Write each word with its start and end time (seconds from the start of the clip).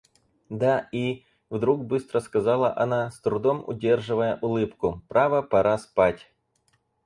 Да 0.51 0.89
и...— 0.93 1.25
вдруг 1.51 1.85
быстро 1.85 2.21
сказала 2.21 2.75
она, 2.75 3.11
с 3.11 3.21
трудом 3.21 3.63
удерживая 3.67 4.39
улыбку,— 4.41 5.03
право 5.07 5.43
пора 5.43 5.77
спать. 5.77 6.31